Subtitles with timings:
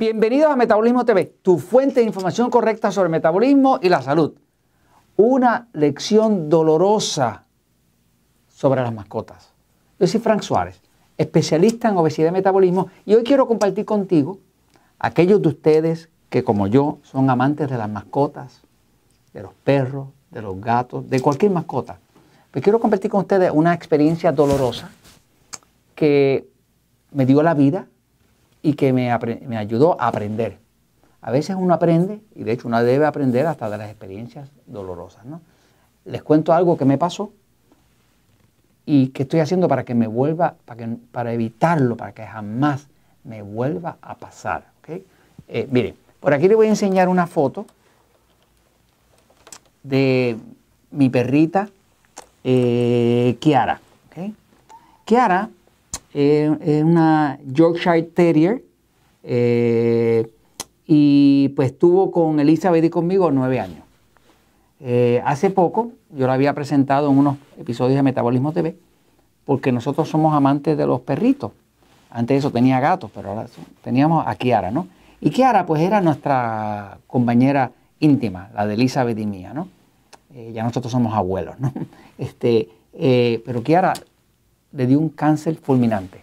[0.00, 4.32] Bienvenidos a Metabolismo TV, tu fuente de información correcta sobre metabolismo y la salud.
[5.18, 7.44] Una lección dolorosa
[8.48, 9.52] sobre las mascotas.
[9.98, 10.80] Yo soy Frank Suárez,
[11.18, 14.38] especialista en obesidad y metabolismo, y hoy quiero compartir contigo
[14.98, 18.62] aquellos de ustedes que como yo son amantes de las mascotas,
[19.34, 21.98] de los perros, de los gatos, de cualquier mascota.
[22.50, 24.92] Pues quiero compartir con ustedes una experiencia dolorosa
[25.94, 26.48] que
[27.12, 27.86] me dio la vida
[28.62, 30.58] y que me, ayudó a aprender.
[31.22, 35.24] A veces uno aprende, y de hecho uno debe aprender hasta de las experiencias dolorosas.
[35.24, 35.40] ¿no?
[36.04, 37.32] Les cuento algo que me pasó
[38.86, 42.88] y que estoy haciendo para que me vuelva, para, que, para evitarlo, para que jamás
[43.24, 44.66] me vuelva a pasar.
[44.80, 45.04] ¿okay?
[45.48, 47.66] Eh, miren, por aquí les voy a enseñar una foto
[49.82, 50.36] de
[50.90, 51.68] mi perrita
[52.44, 53.80] eh, Kiara.
[54.08, 54.34] ¿okay?
[55.04, 55.50] Kiara
[56.12, 58.62] es una Yorkshire Terrier
[59.22, 60.26] eh,
[60.86, 63.84] y pues estuvo con Elizabeth y conmigo nueve años.
[64.80, 68.76] Eh, hace poco yo la había presentado en unos episodios de Metabolismo TV
[69.44, 71.52] porque nosotros somos amantes de los perritos.
[72.10, 73.46] Antes eso tenía gatos, pero ahora
[73.82, 74.88] teníamos a Kiara, ¿no?
[75.20, 79.68] Y Kiara pues era nuestra compañera íntima, la de Elizabeth y mía, ¿no?
[80.34, 81.72] Eh, ya nosotros somos abuelos, ¿no?
[82.18, 82.68] Este,
[83.46, 83.94] pero Kiara
[84.72, 86.20] le dio un cáncer fulminante.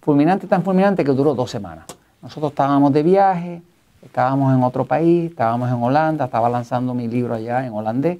[0.00, 1.86] Fulminante, tan fulminante que duró dos semanas.
[2.22, 3.62] Nosotros estábamos de viaje,
[4.02, 8.18] estábamos en otro país, estábamos en Holanda, estaba lanzando mi libro allá en holandés,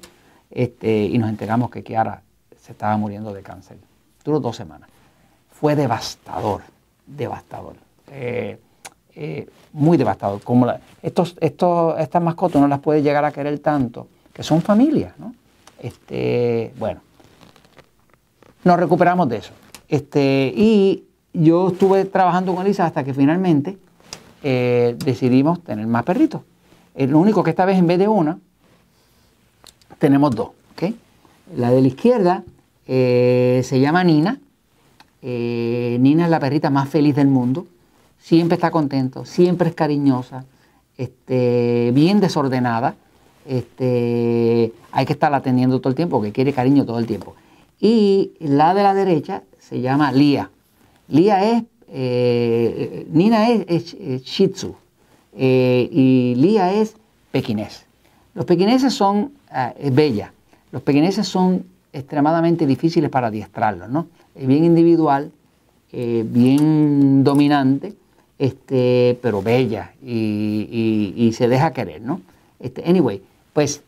[0.51, 2.21] este, y nos enteramos que Kiara
[2.61, 3.77] se estaba muriendo de cáncer.
[4.23, 4.89] Duró dos semanas.
[5.49, 6.61] Fue devastador,
[7.05, 7.75] devastador.
[8.11, 8.59] Eh,
[9.15, 10.41] eh, muy devastador.
[10.41, 10.67] Como
[11.01, 15.33] estos, estos, estas mascotas no las puede llegar a querer tanto, que son familias, ¿no?
[15.79, 17.01] Este, bueno,
[18.63, 19.51] nos recuperamos de eso.
[19.87, 23.77] Este, y yo estuve trabajando con Elisa hasta que finalmente
[24.43, 26.41] eh, decidimos tener más perritos.
[26.95, 28.39] Es lo único que esta vez en vez de una,
[29.99, 30.49] tenemos dos.
[31.55, 32.43] La de la izquierda
[32.87, 34.39] eh, se llama Nina.
[35.21, 37.67] Eh, Nina es la perrita más feliz del mundo.
[38.19, 40.43] Siempre está contento, siempre es cariñosa,
[40.97, 42.95] este, bien desordenada.
[43.45, 47.35] Este, hay que estarla atendiendo todo el tiempo porque quiere cariño todo el tiempo.
[47.79, 50.49] Y la de la derecha se llama Lía.
[51.07, 54.75] Lía es, eh, Nina es, Shih Tzu
[55.35, 56.95] eh, y Lía es
[57.31, 57.85] pequinés.
[58.33, 60.31] Los pequineses son, ah, es bella,
[60.71, 64.07] los pequineses son extremadamente difíciles para adiestrarlos, ¿no?
[64.35, 65.31] Es bien individual,
[65.91, 67.95] eh, bien dominante,
[68.37, 72.21] este, pero bella y, se deja querer, ¿no?
[72.59, 73.21] Este, anyway,
[73.53, 73.81] pues,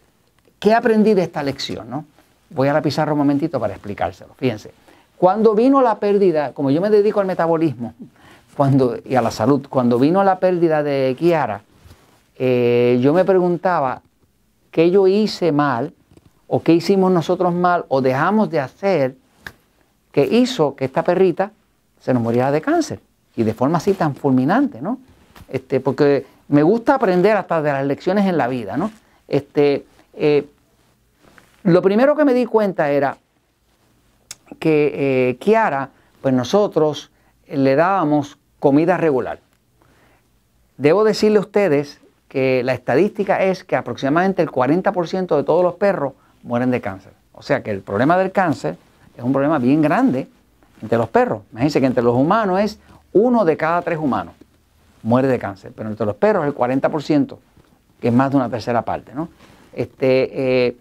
[0.59, 2.05] ¿qué aprendí de esta lección, no?
[2.49, 4.33] Voy a la pizarra un momentito para explicárselo.
[4.35, 4.71] Fíjense,
[5.17, 7.93] cuando vino la pérdida, como yo me dedico al metabolismo
[8.55, 11.61] cuando, y a la salud, cuando vino la pérdida de Kiara,
[12.37, 14.01] eh, yo me preguntaba
[14.71, 15.93] qué yo hice mal
[16.47, 19.15] o qué hicimos nosotros mal o dejamos de hacer
[20.11, 21.51] que hizo que esta perrita
[21.99, 22.99] se nos muriera de cáncer
[23.35, 24.99] y de forma así tan fulminante, ¿no?
[25.47, 28.91] Este, porque me gusta aprender hasta de las lecciones en la vida, ¿no?
[29.27, 30.47] Este, eh,
[31.63, 33.17] lo primero que me di cuenta era
[34.59, 35.89] que eh, Kiara,
[36.21, 37.11] pues nosotros
[37.47, 39.39] le dábamos comida regular.
[40.77, 45.75] Debo decirle a ustedes que la estadística es que aproximadamente el 40% de todos los
[45.75, 47.11] perros mueren de cáncer.
[47.33, 48.77] O sea que el problema del cáncer
[49.17, 50.27] es un problema bien grande
[50.81, 51.41] entre los perros.
[51.51, 52.79] Imagínense que entre los humanos es
[53.13, 54.35] uno de cada tres humanos
[55.01, 57.37] muere de cáncer, pero entre los perros el 40%,
[57.99, 59.13] que es más de una tercera parte.
[59.13, 59.29] ¿no?
[59.73, 60.77] Este, eh,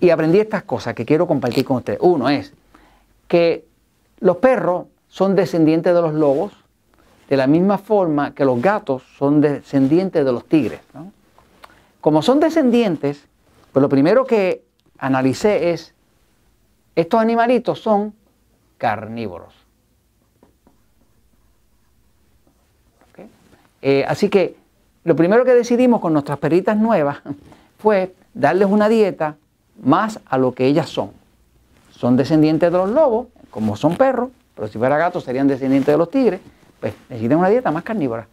[0.00, 1.98] y aprendí estas cosas que quiero compartir con ustedes.
[2.02, 2.52] Uno es
[3.28, 3.64] que
[4.20, 6.52] los perros son descendientes de los lobos,
[7.28, 10.80] de la misma forma que los gatos son descendientes de los tigres.
[12.00, 13.24] Como son descendientes,
[13.72, 14.62] pues lo primero que
[14.98, 15.94] analicé es,
[16.94, 18.14] estos animalitos son
[18.78, 19.54] carnívoros.
[23.82, 24.56] Eh, así que
[25.04, 27.18] lo primero que decidimos con nuestras perritas nuevas
[27.78, 29.36] fue darles una dieta
[29.82, 31.10] más a lo que ellas son.
[31.90, 35.98] Son descendientes de los lobos, como son perros, pero si fuera gatos serían descendientes de
[35.98, 36.40] los tigres,
[36.80, 38.26] pues necesitan una dieta más carnívora.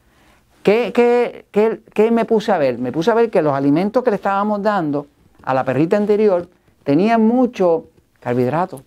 [0.64, 2.78] ¿Qué, me puse a ver?
[2.78, 5.08] Me puse a ver que los alimentos que le estábamos dando
[5.44, 6.48] a la perrita anterior
[6.84, 7.86] tenían mucho
[8.22, 8.82] carbohidrato.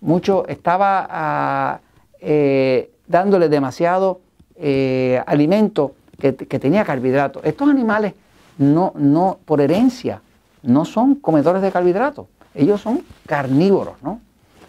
[0.00, 1.80] Mucho, estaba ah,
[2.20, 4.20] eh, dándole demasiado
[4.56, 7.40] eh, alimento que, que, tenía carbohidrato.
[7.44, 8.14] Estos animales
[8.58, 10.20] no, no, por herencia,
[10.62, 14.20] no son comedores de carbohidratos, ellos son carnívoros, ¿no?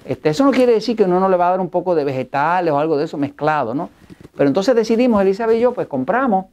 [0.05, 2.03] Este, eso no quiere decir que uno no le va a dar un poco de
[2.03, 3.89] vegetales o algo de eso mezclado, ¿no?
[4.35, 6.45] Pero entonces decidimos, Elizabeth y yo, pues compramos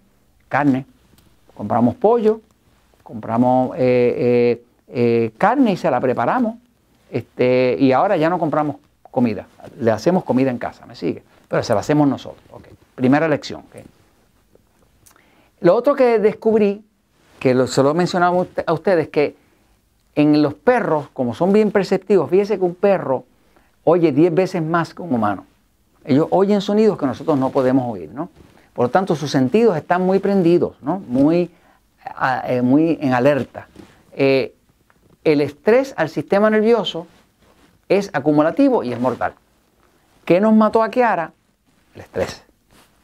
[0.48, 0.86] carne,
[1.54, 2.40] compramos pollo,
[3.02, 6.56] compramos eh, eh, eh, carne y se la preparamos.
[7.10, 8.76] Este, y ahora ya no compramos
[9.10, 9.46] comida,
[9.80, 11.24] le hacemos comida en casa, ¿me sigue?
[11.48, 12.44] Pero se la hacemos nosotros.
[12.94, 13.64] Primera lección.
[15.60, 16.84] Lo otro que descubrí,
[17.40, 19.34] que lo, se lo he mencionado a ustedes, que
[20.14, 23.24] en los perros, como son bien perceptivos, fíjese que un perro
[23.84, 25.46] oye 10 veces más que un humano.
[26.04, 28.30] Ellos oyen sonidos que nosotros no podemos oír, ¿no?
[28.74, 31.00] Por lo tanto, sus sentidos están muy prendidos, ¿no?
[31.00, 31.50] Muy,
[32.46, 33.68] eh, muy en alerta.
[34.12, 34.54] Eh,
[35.24, 37.06] el estrés al sistema nervioso
[37.88, 39.34] es acumulativo y es mortal.
[40.24, 41.32] ¿Qué nos mató a Kiara?
[41.94, 42.44] El estrés.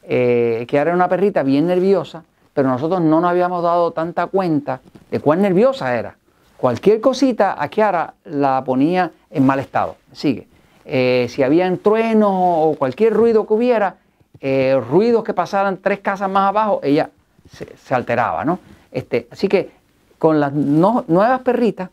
[0.02, 2.24] Eh, Kiara era una perrita bien nerviosa,
[2.56, 4.80] pero nosotros no nos habíamos dado tanta cuenta
[5.10, 6.16] de cuán nerviosa era.
[6.56, 9.96] Cualquier cosita a Kiara la ponía en mal estado.
[10.12, 10.48] Sigue.
[10.86, 13.96] Eh, si habían truenos o cualquier ruido que hubiera,
[14.40, 17.10] eh, ruidos que pasaran tres casas más abajo, ella
[17.52, 18.58] se, alteraba, ¿no?
[18.90, 19.72] Este, así que
[20.18, 21.90] con las nuevas perritas,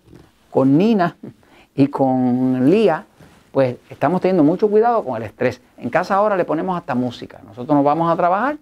[0.50, 1.18] con Nina
[1.76, 3.04] y con Lía,
[3.52, 5.60] pues estamos teniendo mucho cuidado con el estrés.
[5.78, 7.42] En casa ahora le ponemos hasta música.
[7.46, 8.56] Nosotros nos vamos a trabajar,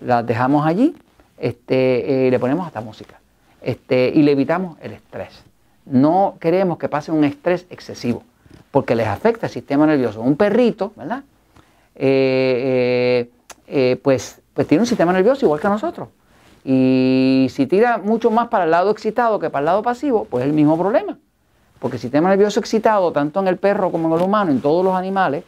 [0.00, 0.96] las dejamos allí,
[1.44, 3.20] este, eh, le ponemos hasta música.
[3.60, 5.44] Este, y le evitamos el estrés.
[5.84, 8.22] No queremos que pase un estrés excesivo
[8.70, 10.22] porque les afecta el sistema nervioso.
[10.22, 11.22] Un perrito, ¿verdad?
[11.96, 13.28] Eh,
[13.66, 16.08] eh, pues, pues tiene un sistema nervioso igual que nosotros.
[16.64, 20.44] Y si tira mucho más para el lado excitado que para el lado pasivo, pues
[20.44, 21.18] es el mismo problema.
[21.78, 24.82] Porque el sistema nervioso excitado, tanto en el perro como en el humano, en todos
[24.82, 25.44] los animales,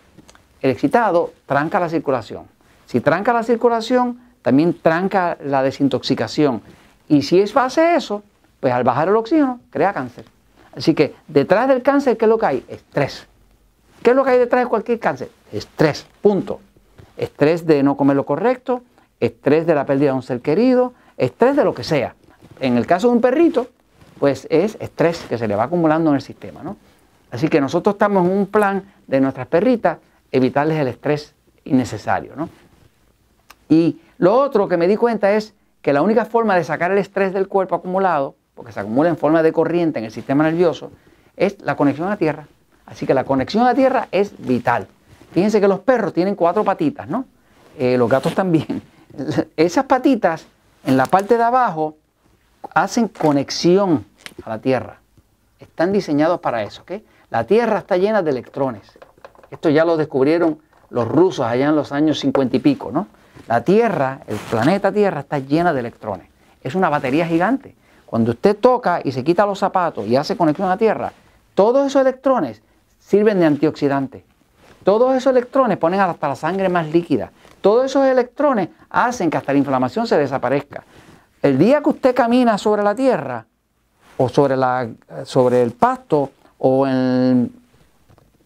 [0.60, 2.44] el excitado tranca la circulación.
[2.84, 6.62] Si tranca la circulación, también tranca la desintoxicación.
[7.08, 8.22] Y si es hace eso,
[8.60, 10.24] pues al bajar el oxígeno, crea cáncer.
[10.76, 12.64] Así que detrás del cáncer, ¿qué es lo que hay?
[12.68, 13.26] Estrés.
[14.04, 15.30] ¿Qué es lo que hay detrás de cualquier cáncer?
[15.50, 16.60] Estrés, punto.
[17.16, 18.82] Estrés de no comer lo correcto,
[19.18, 22.14] estrés de la pérdida de un ser querido, estrés de lo que sea.
[22.60, 23.66] En el caso de un perrito,
[24.20, 26.62] pues es estrés que se le va acumulando en el sistema.
[26.62, 26.76] ¿no?
[27.32, 29.98] Así que nosotros estamos en un plan de nuestras perritas
[30.30, 31.34] evitarles el estrés
[31.64, 32.34] innecesario.
[32.36, 32.48] ¿no?
[33.68, 36.98] Y lo otro que me di cuenta es que la única forma de sacar el
[36.98, 40.90] estrés del cuerpo acumulado porque se acumula en forma de corriente en el sistema nervioso,
[41.36, 42.48] es la conexión a tierra.
[42.86, 44.88] Así que la conexión a tierra es vital.
[45.32, 47.26] Fíjense que los perros tienen cuatro patitas, ¿no?
[47.78, 48.82] Eh, los gatos también.
[49.56, 50.46] Esas patitas
[50.86, 51.98] en la parte de abajo
[52.74, 54.06] hacen conexión
[54.42, 55.00] a la tierra.
[55.60, 56.92] Están diseñados para eso, ¿ok?
[57.28, 58.98] La tierra está llena de electrones.
[59.50, 63.08] Esto ya lo descubrieron los rusos allá en los años 50 y pico, ¿no?
[63.48, 66.28] La tierra, el planeta Tierra está llena de electrones.
[66.62, 67.76] Es una batería gigante.
[68.04, 71.12] Cuando usted toca y se quita los zapatos y hace conexión a la Tierra,
[71.54, 72.60] todos esos electrones
[72.98, 74.24] sirven de antioxidante.
[74.84, 77.30] Todos esos electrones ponen hasta la sangre más líquida.
[77.60, 80.84] Todos esos electrones hacen que hasta la inflamación se desaparezca.
[81.42, 83.46] El día que usted camina sobre la tierra
[84.16, 84.88] o sobre, la,
[85.24, 87.52] sobre el pasto o en,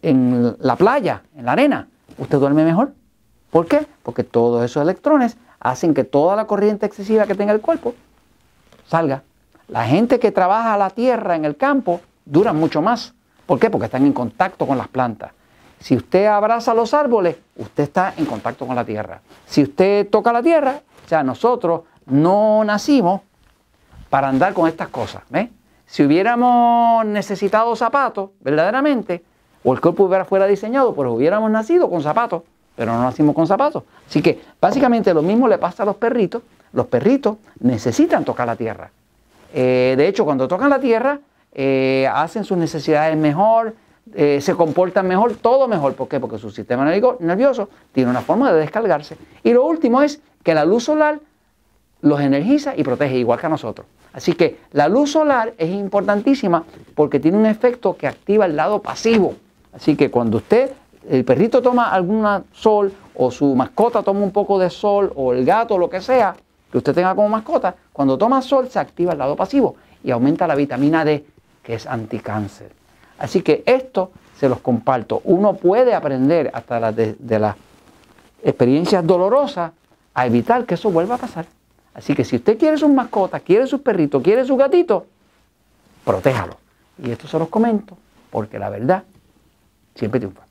[0.01, 1.87] en la playa, en la arena,
[2.17, 2.93] usted duerme mejor.
[3.51, 3.85] ¿Por qué?
[4.03, 7.93] Porque todos esos electrones hacen que toda la corriente excesiva que tenga el cuerpo
[8.87, 9.23] salga.
[9.67, 13.13] La gente que trabaja la tierra en el campo dura mucho más.
[13.45, 13.69] ¿Por qué?
[13.69, 15.31] Porque están en contacto con las plantas.
[15.79, 19.21] Si usted abraza los árboles, usted está en contacto con la tierra.
[19.45, 23.21] Si usted toca la tierra, o sea, nosotros no nacimos
[24.09, 25.23] para andar con estas cosas.
[25.85, 29.23] Si hubiéramos necesitado zapatos, verdaderamente,
[29.63, 32.43] o el cuerpo hubiera fuera diseñado, pues hubiéramos nacido con zapatos,
[32.75, 33.83] pero no nacimos con zapatos.
[34.07, 36.41] Así que básicamente lo mismo le pasa a los perritos.
[36.73, 38.89] Los perritos necesitan tocar la tierra.
[39.53, 41.19] Eh, de hecho, cuando tocan la tierra,
[41.53, 43.75] eh, hacen sus necesidades mejor,
[44.15, 45.95] eh, se comportan mejor, todo mejor.
[45.95, 46.19] ¿Por qué?
[46.19, 49.17] Porque su sistema nervioso tiene una forma de descargarse.
[49.43, 51.19] Y lo último es que la luz solar
[52.01, 53.85] los energiza y protege, igual que a nosotros.
[54.13, 58.81] Así que la luz solar es importantísima porque tiene un efecto que activa el lado
[58.81, 59.35] pasivo.
[59.73, 60.71] Así que cuando usted,
[61.11, 65.43] el perrito toma algún sol o su mascota toma un poco de sol o el
[65.43, 66.33] gato lo que sea,
[66.71, 69.75] que usted tenga como mascota, cuando toma sol se activa el lado pasivo
[70.05, 71.25] y aumenta la vitamina D,
[71.61, 72.71] que es anticáncer.
[73.19, 75.19] Así que esto se los comparto.
[75.25, 77.57] Uno puede aprender hasta de, de las
[78.41, 79.73] experiencias dolorosas
[80.13, 81.45] a evitar que eso vuelva a pasar.
[81.93, 85.03] Así que si usted quiere sus mascotas, quiere sus perritos, quiere sus gatitos,
[86.05, 86.55] protéjalo.
[87.03, 87.97] Y esto se los comento
[88.29, 89.03] porque la verdad
[89.93, 90.50] siempre triunfa.